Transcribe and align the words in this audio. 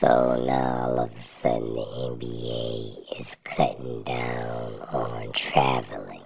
So 0.00 0.40
now 0.46 0.82
all 0.82 1.00
of 1.00 1.12
a 1.12 1.16
sudden 1.16 1.72
the 1.72 1.80
NBA 1.80 3.20
is 3.20 3.36
cutting 3.42 4.04
down 4.04 4.74
on 4.92 5.32
traveling. 5.32 6.22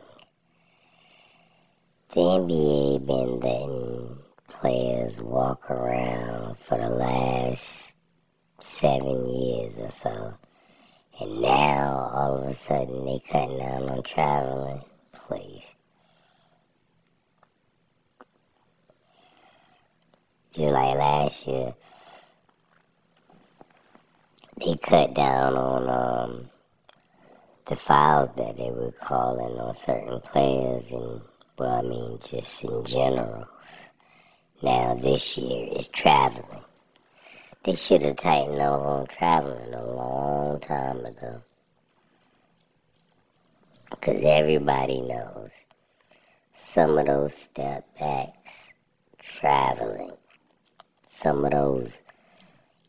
The 2.11 2.21
NBA 2.21 3.07
been 3.07 3.41
letting 3.41 4.19
players 4.47 5.19
walk 5.23 5.71
around 5.71 6.59
for 6.59 6.77
the 6.77 6.91
last 6.91 7.95
seven 8.61 9.25
years 9.25 9.79
or 9.79 9.89
so. 9.89 10.35
And 11.23 11.41
now 11.41 12.11
all 12.13 12.43
of 12.43 12.49
a 12.51 12.53
sudden 12.53 13.07
they 13.07 13.21
cutting 13.27 13.57
down 13.57 13.89
on 13.89 14.03
traveling. 14.03 14.83
Please. 15.13 15.75
Just 20.53 20.69
like 20.69 20.99
last 20.99 21.47
year, 21.47 21.73
they 24.65 24.77
cut 24.77 25.15
down 25.15 25.55
on 25.57 25.89
um, 25.89 26.51
the 27.67 27.77
fouls 27.77 28.31
that 28.37 28.57
they 28.57 28.71
were 28.71 28.93
calling 28.93 29.59
on 29.59 29.75
certain 29.75 30.21
players, 30.21 30.93
and 30.93 31.21
well, 31.59 31.71
I 31.71 31.83
mean, 31.83 32.19
just 32.21 32.65
in 32.65 32.85
general. 32.85 33.47
Now 34.63 34.95
this 34.95 35.37
year 35.37 35.69
is 35.77 35.89
traveling. 35.89 36.63
They 37.65 37.75
should 37.75 38.03
have 38.03 38.17
tightened 38.17 38.61
up 38.61 38.81
on 38.81 39.07
traveling 39.07 39.75
a 39.75 39.85
long 39.85 40.61
time 40.61 41.05
ago. 41.05 41.43
Because 43.91 44.23
everybody 44.25 45.01
knows 45.01 45.67
some 46.53 46.99
of 46.99 47.07
those 47.07 47.35
step 47.35 47.87
backs 47.99 48.73
traveling 49.19 50.13
some 51.05 51.45
of 51.45 51.51
those 51.53 52.03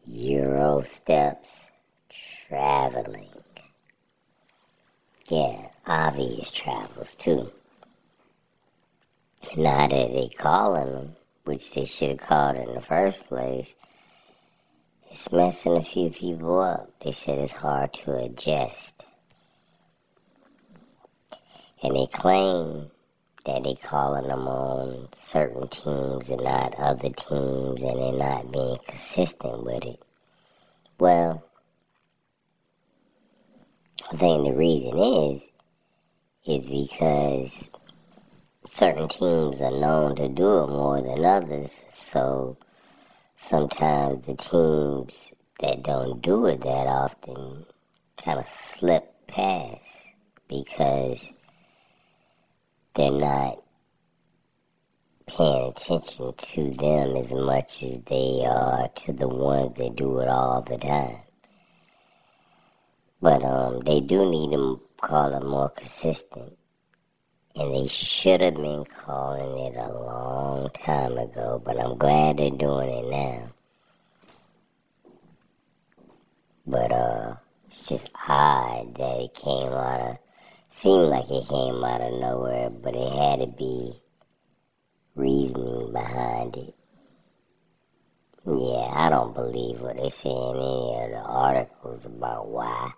Euro 0.06 0.82
steps 0.82 1.72
traveling. 2.10 3.30
Yeah, 5.30 5.70
obvious 5.88 6.52
travels 6.52 7.16
too. 7.16 7.50
Now 9.56 9.88
that 9.88 10.12
they 10.12 10.30
calling 10.38 10.92
them, 10.92 11.16
which 11.45 11.73
they 11.73 11.86
should 11.86 12.10
have 12.10 12.18
called 12.20 12.58
in 12.58 12.73
the 12.73 12.82
first 12.82 13.28
place, 13.28 13.78
it's 15.10 15.32
messing 15.32 15.78
a 15.78 15.82
few 15.82 16.10
people 16.10 16.60
up. 16.60 16.90
They 17.00 17.12
said 17.12 17.40
it's 17.40 17.54
hard 17.54 17.94
to 17.94 18.16
adjust. 18.16 19.06
And 21.82 21.95
they 21.95 22.08
claim 22.08 22.92
that 23.45 23.63
they 23.63 23.75
calling 23.75 24.27
them 24.27 24.47
on 24.47 25.09
certain 25.13 25.67
teams 25.67 26.30
and 26.30 26.44
not 26.44 26.75
other 26.75 27.09
teams 27.09 27.81
and 27.81 28.02
they're 28.02 28.13
not 28.13 28.52
being 28.52 28.77
consistent 28.88 29.63
with 29.63 29.86
it. 29.86 29.99
Well, 30.97 31.44
I 34.11 34.16
think 34.16 34.45
the 34.45 34.53
reason 34.53 34.97
is 34.97 35.49
is 36.45 36.67
because 36.67 37.69
certain 38.66 39.08
teams 39.08 39.61
are 39.61 39.71
known 39.71 40.16
to 40.16 40.30
do 40.30 40.64
it 40.64 40.67
more 40.67 41.02
than 41.02 41.25
others. 41.25 41.83
So 41.89 42.58
sometimes 43.36 44.25
the 44.25 44.36
teams 44.36 45.33
that 45.59 45.83
don't 45.83 46.21
do 46.21 46.45
it 46.45 46.61
that 46.61 46.88
often 46.88 47.66
kind 48.17 48.39
of 48.39 48.47
slip 48.47 49.27
past 49.27 50.09
because 50.47 51.33
they're 52.95 53.11
not 53.11 53.63
paying 55.25 55.69
attention 55.69 56.33
to 56.38 56.72
them 56.72 57.16
as 57.16 57.33
much 57.33 57.81
as 57.81 57.99
they 58.02 58.44
are 58.45 58.88
to 58.89 59.13
the 59.13 59.27
ones 59.27 59.77
that 59.77 59.95
do 59.95 60.19
it 60.19 60.27
all 60.27 60.61
the 60.61 60.77
time. 60.77 61.17
But 63.21 63.44
um, 63.44 63.80
they 63.80 64.02
do 64.02 64.30
need 64.30 64.52
to 64.52 64.81
call 64.97 65.33
it 65.33 65.45
more 65.45 65.69
consistent. 65.69 66.58
And 67.55 67.73
they 67.73 67.88
should 67.88 68.42
have 68.42 68.55
been 68.55 68.83
calling 68.83 69.65
it 69.65 69.77
a 69.77 69.93
long 69.93 70.70
time 70.71 71.17
ago, 71.17 71.61
but 71.64 71.80
I'm 71.80 71.98
glad 71.98 72.37
they're 72.37 72.49
doing 72.49 72.89
it 72.89 73.09
now. 73.09 73.53
But 76.65 76.92
uh, 76.92 77.36
it's 77.67 77.87
just 77.89 78.11
odd 78.27 78.95
that 78.95 79.20
it 79.20 79.33
came 79.33 79.71
out 79.71 80.02
of 80.02 80.23
seemed 80.73 81.10
like 81.10 81.30
it 81.30 81.48
came 81.48 81.84
out 81.84 82.02
of 82.02 82.20
nowhere, 82.20 82.72
but 82.72 82.95
it 82.95 83.14
had 83.14 83.39
to 83.39 83.48
be 83.48 83.94
reasoning 85.16 85.94
behind 85.94 86.58
it. 86.58 86.73
Yeah, 88.45 88.89
I 88.92 89.10
don't 89.10 89.36
believe 89.36 89.82
what 89.82 89.98
they 89.98 90.10
say 90.10 90.32
in 90.32 90.56
any 90.56 91.06
of 91.06 91.12
the 91.12 91.23
articles 91.23 92.08
about 92.08 92.48
why. 92.48 92.92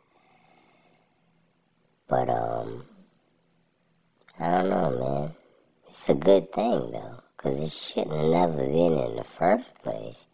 But, 2.08 2.30
um, 2.30 2.85
I 4.40 4.52
don't 4.52 4.69
know, 4.69 4.97
man. 4.97 5.35
It's 5.90 6.09
a 6.09 6.16
good 6.16 6.53
thing, 6.53 6.91
though, 6.91 7.19
because 7.35 7.62
it 7.62 7.72
shouldn't 7.72 8.14
have 8.14 8.52
never 8.52 8.66
been 8.66 8.97
in 8.97 9.16
the 9.18 9.24
first 9.25 9.75
place. 9.84 10.25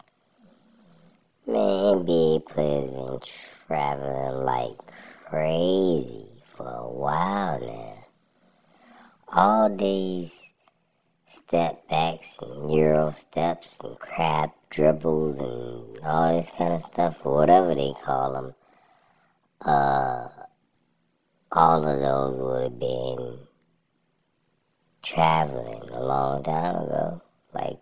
Man, 1.47 2.05
NBA 2.05 2.45
players 2.45 2.91
been 2.91 3.19
traveling 3.19 4.45
like 4.45 4.77
crazy 5.25 6.30
for 6.61 6.69
a 6.69 6.87
while 6.87 7.59
now. 7.59 7.97
All 9.27 9.75
these 9.75 10.53
step 11.25 11.87
backs 11.89 12.39
and 12.41 12.71
euro 12.71 13.11
steps 13.11 13.79
and 13.83 13.97
crab 13.97 14.51
dribbles 14.69 15.39
and 15.39 15.99
all 16.05 16.35
this 16.35 16.51
kind 16.51 16.73
of 16.73 16.81
stuff, 16.81 17.25
or 17.25 17.35
whatever 17.35 17.73
they 17.73 17.93
call 18.03 18.33
them, 18.33 18.55
uh, 19.61 20.27
all 21.51 21.87
of 21.87 21.99
those 21.99 22.39
would 22.39 22.63
have 22.63 22.79
been 22.79 23.39
traveling 25.01 25.89
a 25.91 26.03
long 26.03 26.43
time 26.43 26.75
ago. 26.75 27.21
Like 27.53 27.79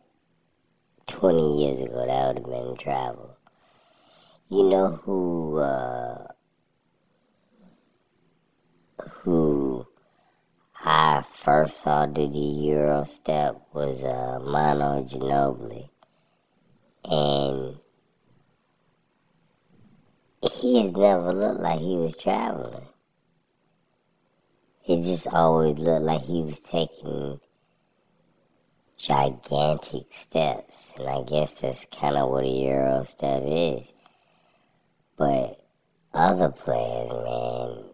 20 1.08 1.64
years 1.64 1.80
ago, 1.80 2.06
that 2.06 2.28
would 2.28 2.38
have 2.38 2.46
been 2.46 2.78
travel. 2.78 3.36
You 4.50 4.64
know 4.64 4.88
who, 5.04 5.58
uh, 5.58 6.29
who 9.24 9.86
I 10.82 11.24
first 11.30 11.82
saw 11.82 12.06
do 12.06 12.28
the 12.28 12.40
Euro 12.40 13.04
step 13.04 13.62
was 13.74 14.06
uh, 14.06 14.40
Manu 14.42 15.04
Ginobili. 15.06 15.90
And 17.04 17.80
he 20.42 20.82
has 20.82 20.92
never 20.94 21.34
looked 21.34 21.60
like 21.60 21.80
he 21.80 21.98
was 21.98 22.16
traveling. 22.16 22.88
It 24.88 25.04
just 25.04 25.28
always 25.28 25.78
looked 25.78 26.06
like 26.06 26.22
he 26.22 26.42
was 26.42 26.60
taking 26.62 27.42
gigantic 28.98 30.14
steps. 30.14 30.94
And 30.98 31.10
I 31.10 31.24
guess 31.24 31.60
that's 31.60 31.86
kind 31.86 32.16
of 32.16 32.30
what 32.30 32.46
a 32.46 32.48
Euro 32.48 33.04
step 33.04 33.44
is. 33.46 33.94
But 35.18 35.60
other 36.14 36.50
players, 36.50 37.12
man, 37.12 37.89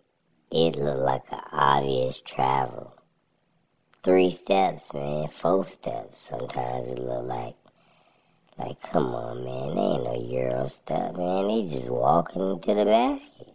it 0.51 0.75
looked 0.75 0.99
like 0.99 1.31
an 1.31 1.41
obvious 1.51 2.21
travel. 2.21 2.93
Three 4.03 4.31
steps, 4.31 4.93
man, 4.93 5.29
four 5.29 5.65
steps. 5.65 6.19
Sometimes 6.19 6.87
it 6.87 6.99
looked 6.99 7.27
like, 7.27 7.55
like, 8.57 8.81
come 8.81 9.15
on, 9.15 9.43
man, 9.43 9.75
they 9.75 9.81
ain't 9.81 10.03
no 10.03 10.39
Euro 10.39 10.67
step, 10.67 11.17
man. 11.17 11.47
They 11.47 11.63
just 11.63 11.89
walking 11.89 12.51
into 12.51 12.73
the 12.73 12.85
basket. 12.85 13.53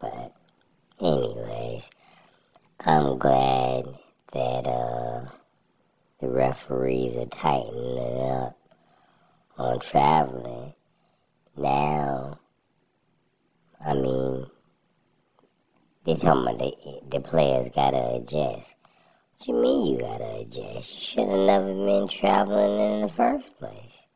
But, 0.00 0.34
anyways, 1.00 1.90
I'm 2.80 3.18
glad 3.18 3.86
that 4.32 4.66
uh, 4.66 5.26
the 6.20 6.28
referees 6.28 7.16
are 7.16 7.26
tightening 7.26 7.96
it 7.98 8.30
up 8.32 8.58
on 9.56 9.78
traveling. 9.80 10.74
Now, 11.56 12.38
I 13.84 13.94
mean, 13.94 14.46
they 16.04 16.08
talking 16.20 16.42
about 16.42 16.58
the, 16.58 17.00
the 17.10 17.20
players 17.20 17.68
gotta 17.70 18.16
adjust. 18.16 18.76
What 19.38 19.48
you 19.48 19.54
mean 19.54 19.94
you 19.94 20.00
gotta 20.00 20.40
adjust? 20.40 20.94
You 20.94 21.00
should 21.00 21.28
have 21.28 21.38
never 21.40 21.74
been 21.74 22.08
traveling 22.08 22.80
in 22.80 23.00
the 23.02 23.08
first 23.08 23.58
place. 23.58 24.06